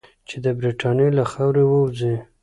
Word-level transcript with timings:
چې 0.27 0.35
د 0.45 0.45
برټانیې 0.59 1.09
له 1.17 1.23
خاورې 1.31 1.63
ووځي. 1.67 2.15